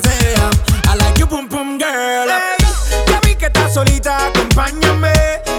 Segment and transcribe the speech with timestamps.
[0.00, 0.50] que sea.
[0.90, 2.28] I like you, pum pum girl.
[3.08, 5.12] Ya vi que estás solita, acompáñame.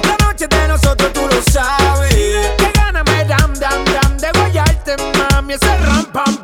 [0.03, 2.13] La noche de nosotros tú lo sabes.
[2.57, 6.34] Que gana me dam dam dam de guayarte, mami, ese rampa.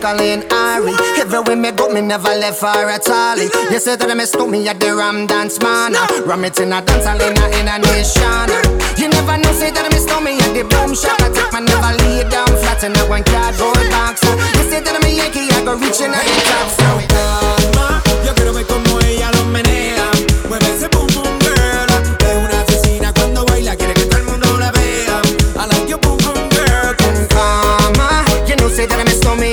[0.00, 0.94] Jacqueline Ari.
[1.20, 3.36] Everywhere me go, me never left her at all.
[3.36, 5.92] You say that I miss me at the Ram Dance Man.
[6.24, 8.48] Ram it in a dance hall in a, in a nation.
[8.96, 11.20] You never know, say that I miss me at the boom shop.
[11.20, 14.24] I take my never lay down flat in a one cardboard box.
[14.56, 16.72] You say that I'm a Yankee, I go reaching out the top.
[17.12, 20.08] Calma, yo quiero ver cómo ella lo menea.
[20.48, 21.92] Mueve ese boom boom girl.
[22.24, 25.20] Es una asesina cuando baila, quiere que todo el mundo la vea.
[25.60, 26.96] I like your boom boom girl.
[27.28, 29.52] Calma, you know, say that I miss me,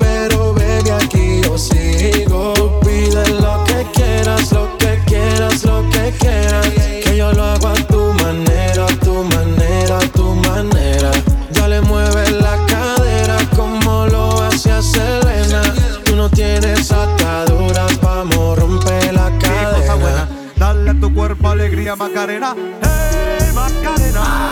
[21.51, 22.55] alegría, Macarena.
[22.81, 24.51] Hey, Macarena.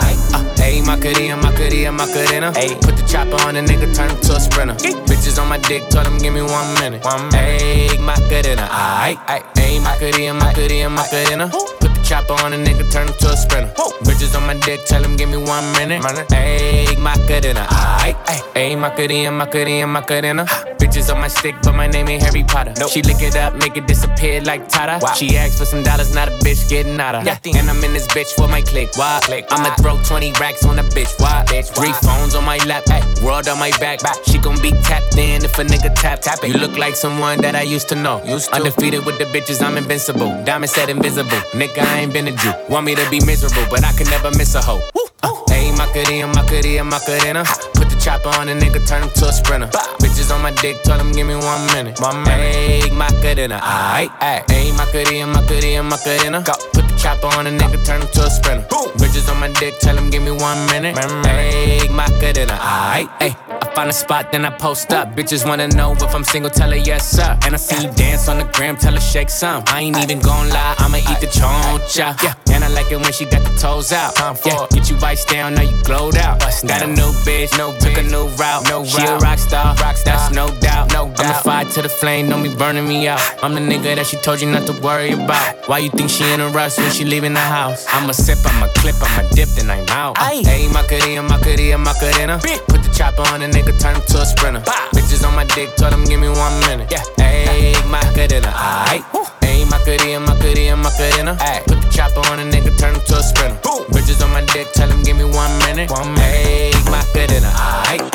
[0.60, 2.52] Ayy, ah, Macarena, Macarena, Macarena.
[2.52, 4.74] Ayy, put the chopper on the nigga, turn him to a sprinter.
[5.08, 7.02] Bitches on my dick, told him give me one minute.
[7.04, 7.62] One minute.
[7.62, 9.44] Ayy, Macarena, aight, aight.
[9.54, 11.48] Ayy, Macarena, Macarena, Macarena.
[11.80, 13.72] Put the chopper on the nigga, turn him to a sprinter.
[14.04, 16.02] Bitches on my dick, tell him give me one minute.
[16.02, 17.66] Ayy, Macarena,
[18.04, 18.44] aight, aight.
[18.54, 20.44] Ayy, Macarena, Macarena, Macarena.
[20.90, 22.74] Bitches on my stick, but my name ain't Harry Potter.
[22.88, 24.98] She lick it up, make it disappear like Tata.
[25.14, 27.24] She asked for some dollars, not a bitch getting out of.
[27.24, 28.90] And I'm in this bitch for my click.
[28.96, 29.20] Why?
[29.22, 31.14] click I'ma throw 20 racks on a bitch.
[31.20, 31.44] Why?
[31.46, 31.72] bitch.
[31.76, 34.00] Three phones on my lap, ay, world on my back.
[34.26, 36.48] She gon' be tapped in if a nigga tap tap it.
[36.48, 38.18] You look like someone that I used to know.
[38.52, 40.42] Undefeated with the bitches, I'm invincible.
[40.42, 41.38] Diamond said invisible.
[41.52, 42.52] Nigga, I ain't been a Jew.
[42.68, 44.82] Want me to be miserable, but I can never miss a hoe.
[45.22, 47.44] Uh, Ayy, Macarena, Macarena, Macarena.
[47.74, 49.68] Put the chopper on a nigga, turn him to a sprinter.
[50.00, 52.00] Bitches on my dick, told him give me one minute.
[52.00, 52.26] Minute.
[52.26, 54.44] Ayy, Macarena, aight, aight.
[54.46, 56.42] Ayy, Macarena, Macarena, Macarena.
[56.72, 58.66] Put the chopper on a nigga, turn him to a sprinter.
[58.98, 60.96] Bitches on my dick, tell him give me one minute.
[60.96, 63.36] Ayy, Macarena, aight, ayy.
[63.62, 65.14] I find a spot, then I post up.
[65.14, 67.38] Bitches wanna know if I'm single, tell her yes, sir.
[67.44, 69.62] And I see you dance on the gram, tell her shake some.
[69.66, 72.20] I ain't even gon' lie, I'ma eat the choncha.
[72.22, 74.14] Yeah, I like it when she got the toes out.
[74.16, 76.40] Time Yeah, get you vice down, now you glowed out.
[76.40, 78.68] Got a new bitch, no took a new route.
[78.68, 80.92] No she a rock star, that's no doubt.
[80.92, 83.20] No I'm the fire to the flame, don't be burning me out.
[83.42, 85.68] I'm the nigga that she told you not to worry about.
[85.68, 87.86] Why you think she in a rush when she leaving the house?
[87.88, 90.18] I'ma sip, I'ma clip, I'ma dip, then I'm out.
[90.18, 92.38] Hey, Macarena, Macarena, Macarena.
[92.68, 94.60] Put the chopper on a nigga, turn him to a sprinter.
[94.94, 96.90] Bitches on my dick, told him give me one minute.
[96.90, 99.39] Yeah, hey, Macarena, aight.
[99.70, 101.36] My cutie, my Macarena, Macarena, Macarena.
[101.36, 103.56] Ayy, put the chopper on a nigga, turn him to a sprinter.
[103.62, 103.86] Boom.
[103.90, 105.90] Bridges on my dick, tell him give me one minute.
[105.90, 107.50] One minute, Macarena,
[107.86, 108.10] aight.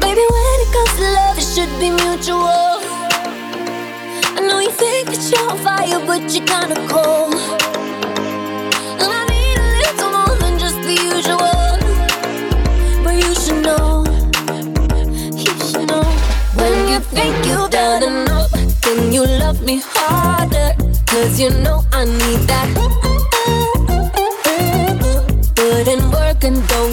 [0.00, 2.65] Baby, when it comes to love, it should be mutual
[5.30, 7.34] you're on fire, but you're kinda cold.
[9.00, 11.78] And I need a little more than just the usual.
[13.02, 14.04] But you should know,
[15.44, 16.04] you should know.
[16.54, 18.52] When you think you've done enough,
[18.82, 20.74] then you love me harder.
[21.06, 22.68] Cause you know I need that.
[25.56, 26.85] Put in work and go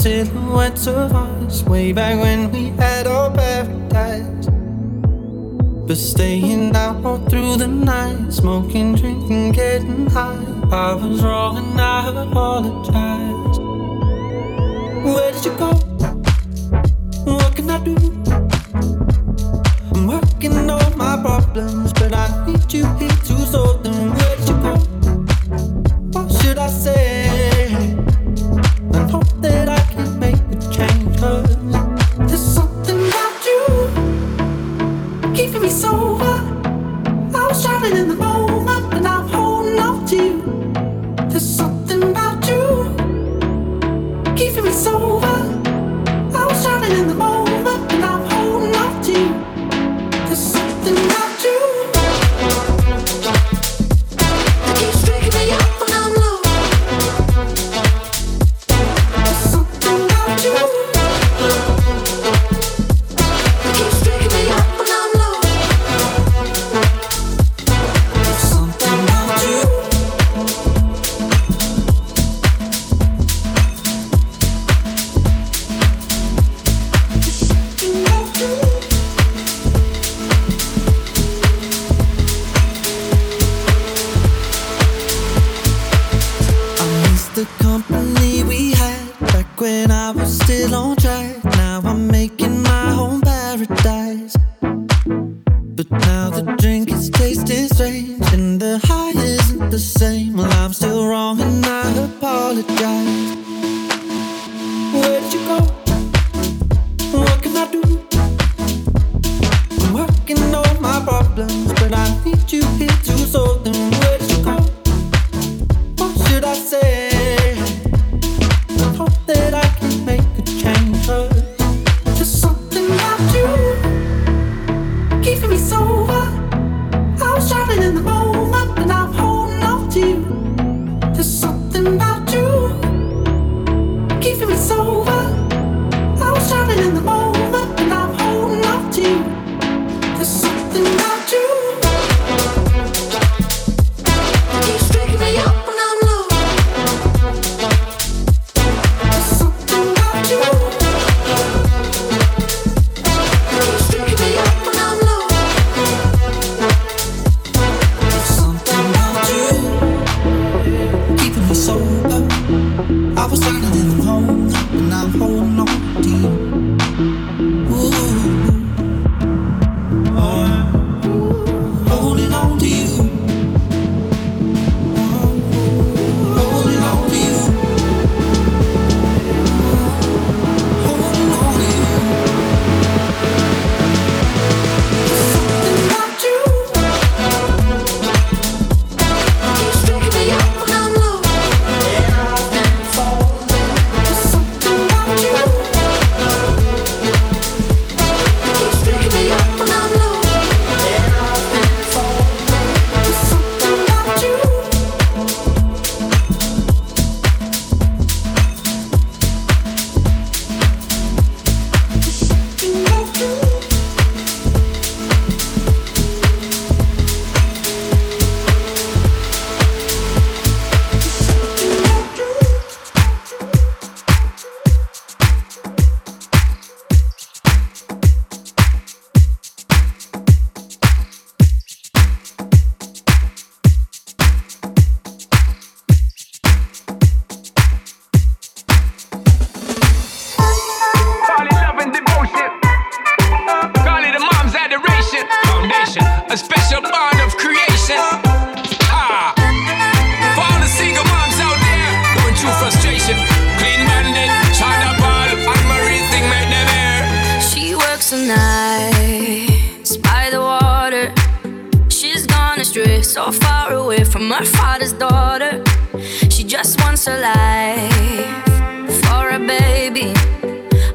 [0.00, 4.46] silhouettes of us way back when we had our paradise.
[5.86, 10.42] But staying out all through the night, smoking, drinking, getting high.
[10.72, 13.58] I was wrong and I apologize.
[15.04, 15.89] Where did you go?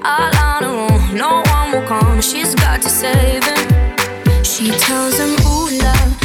[0.05, 1.17] all on her own.
[1.17, 4.43] No one will come, she's got to save him.
[4.43, 6.24] She tells him, Ooh, love.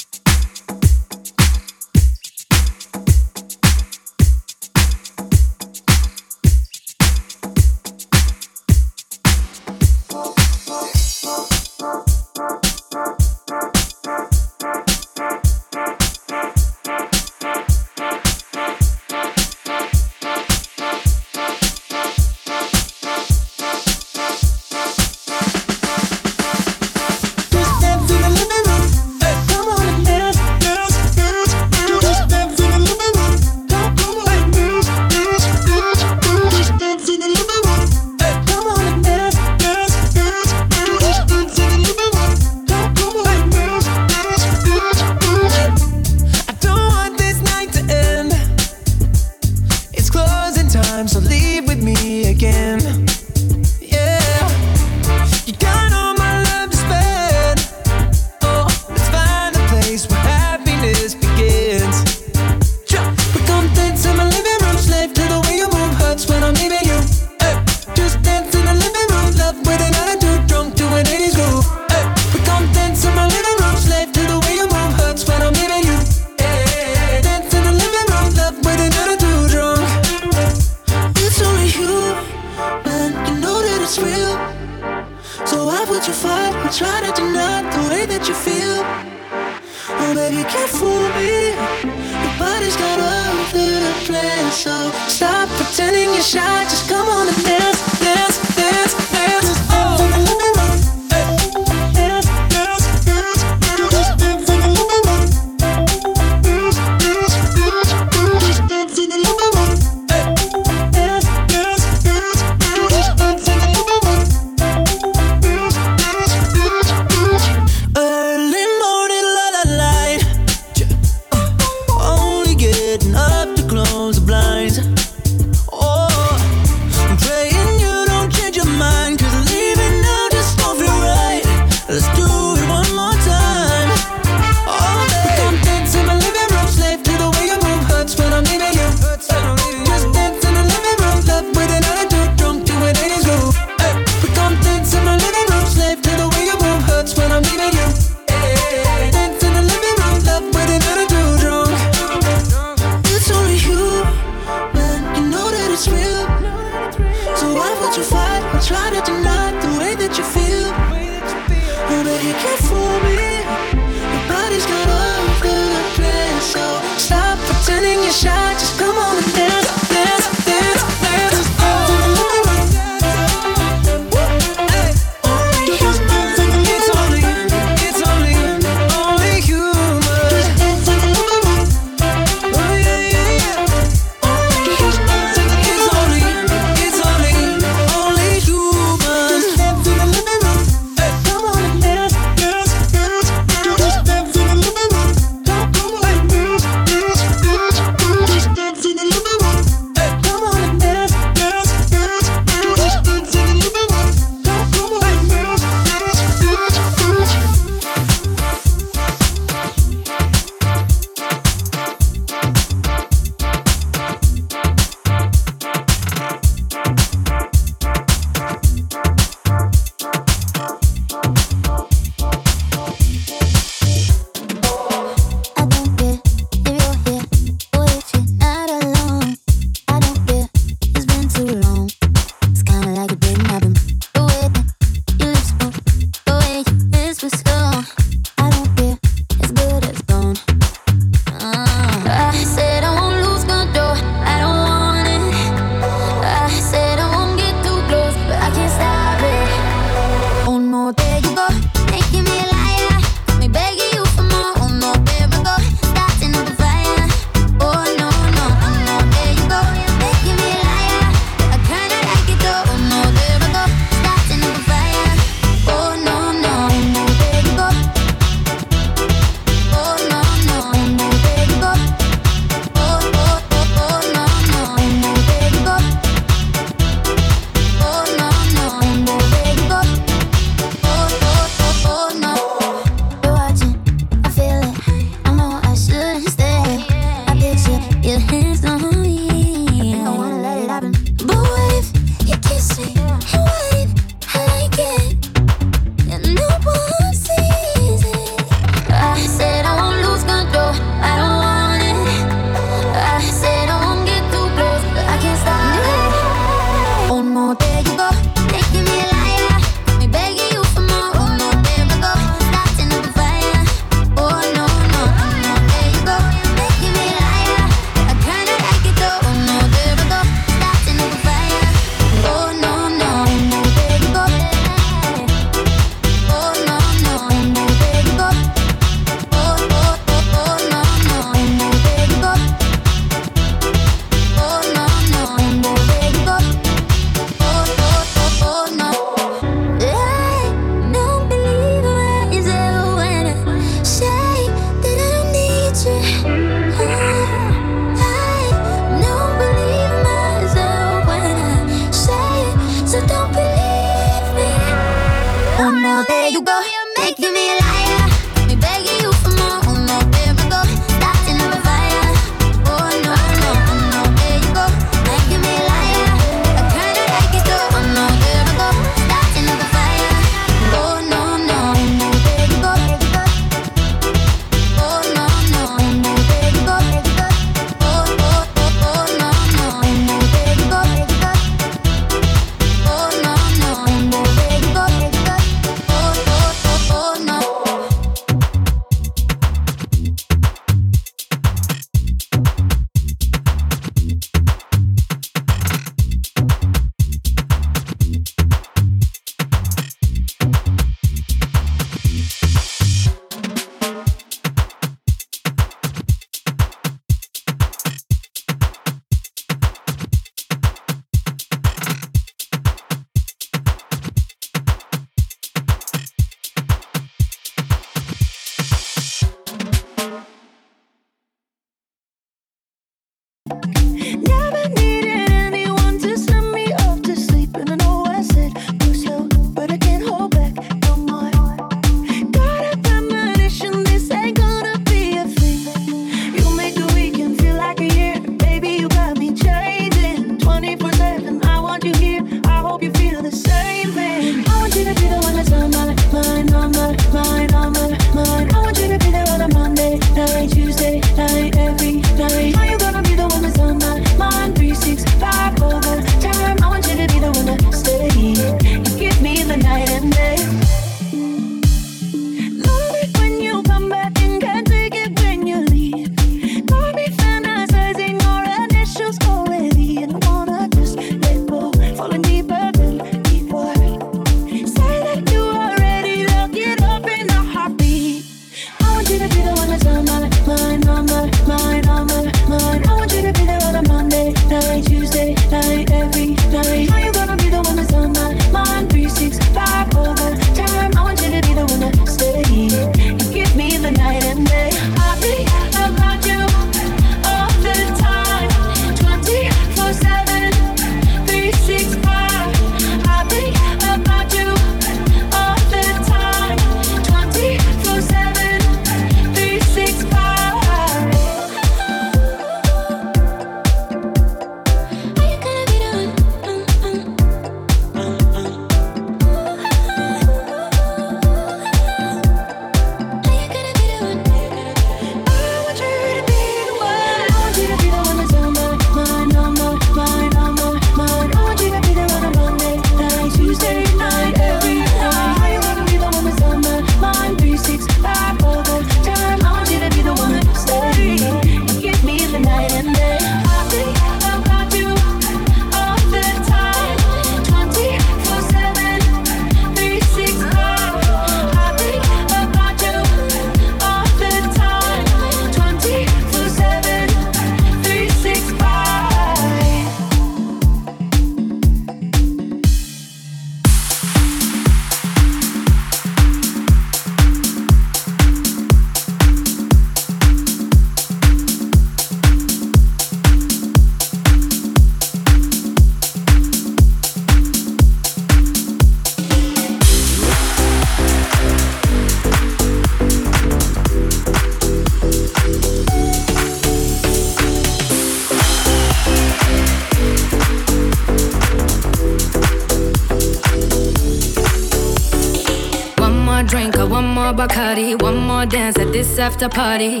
[599.12, 600.00] This after party.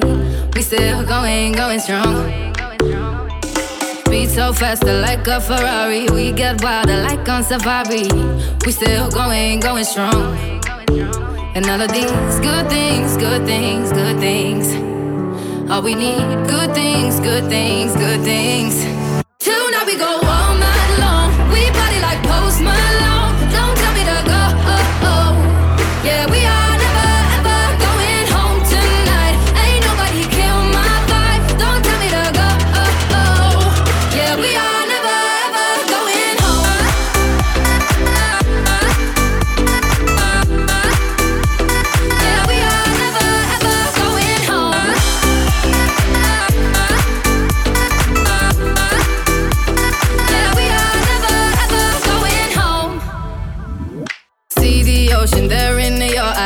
[0.54, 2.54] We still going, going strong.
[4.06, 6.08] Speed so faster like a Ferrari.
[6.08, 8.08] We get wilder like on safari.
[8.64, 10.36] We still going, going strong.
[11.54, 14.66] And all of these good things, good things, good things.
[15.70, 18.91] All we need, good things, good things, good things.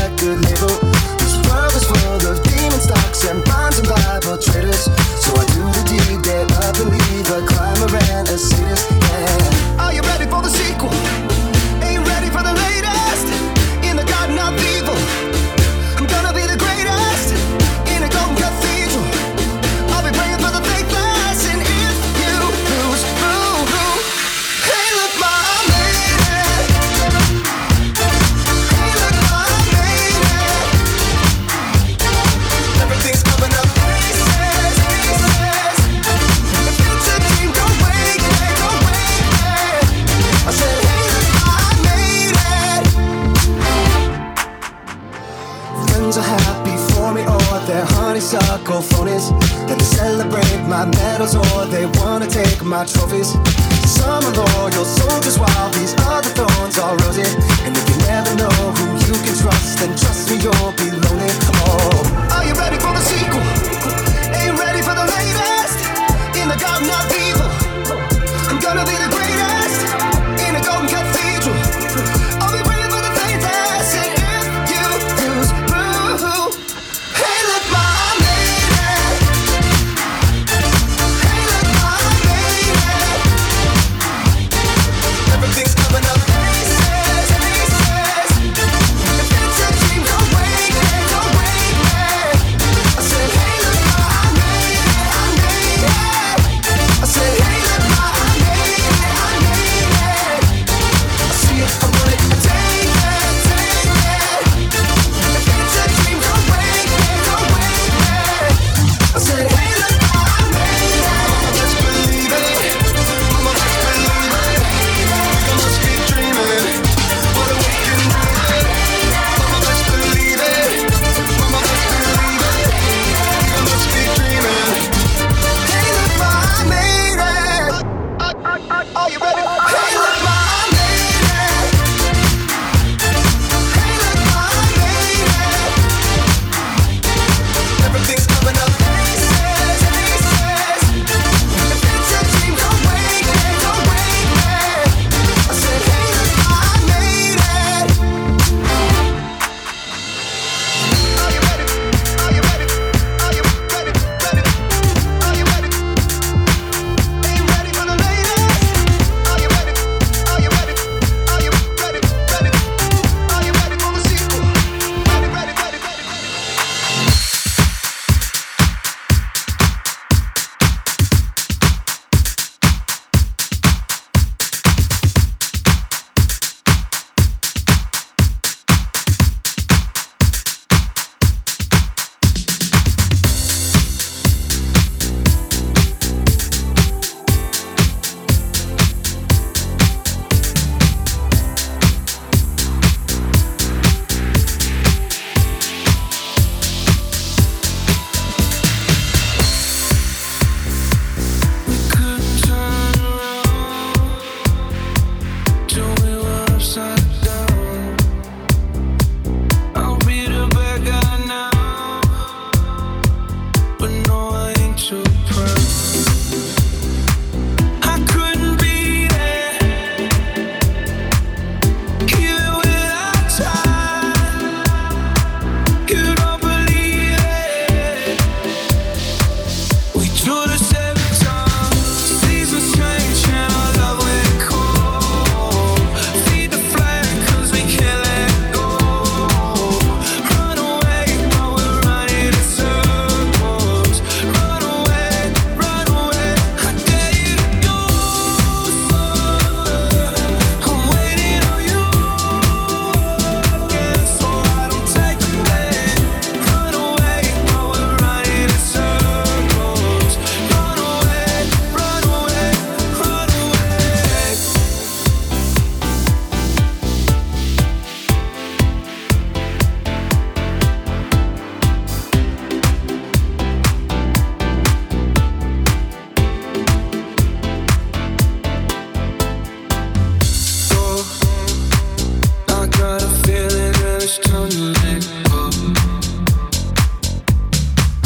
[0.00, 0.74] record label.
[1.18, 4.84] This world is full of demon stocks and bonds and Bible traders.
[5.22, 7.26] So I do the deed that I believe.
[7.30, 8.90] I climb around a sadist.
[8.90, 9.57] Yeah.
[52.68, 53.32] my trophies.
[53.88, 57.24] Some are loyal soldiers while these other thorns are rosy.
[57.64, 60.87] And if you never know who you can trust, then trust me, you'll be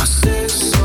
[0.02, 0.81] assim.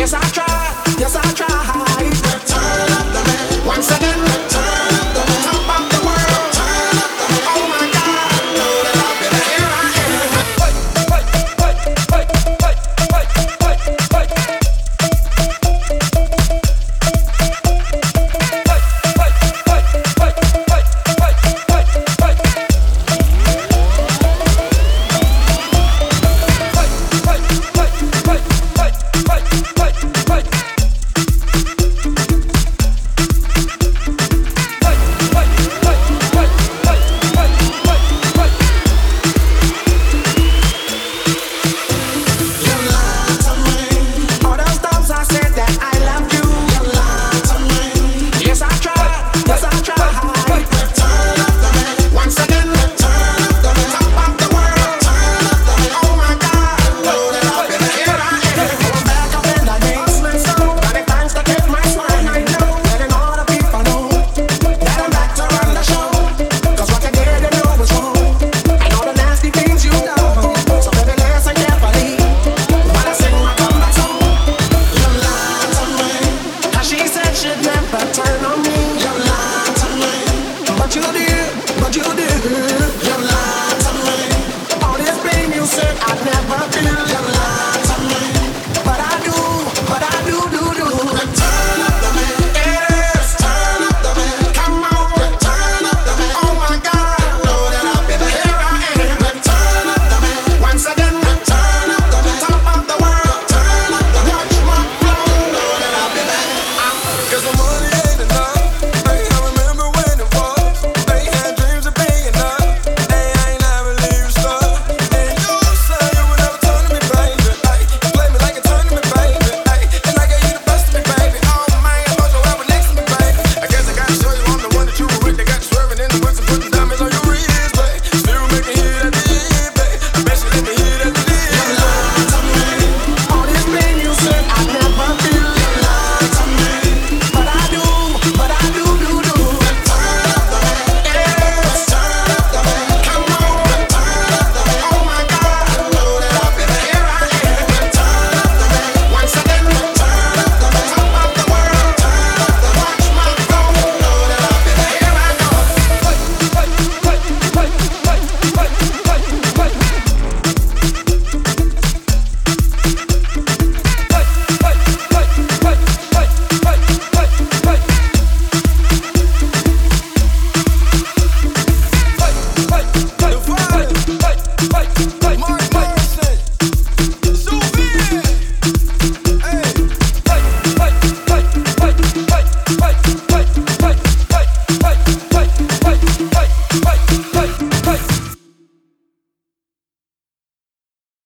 [0.00, 0.94] Yes, I try.
[0.98, 1.49] Yes, I try.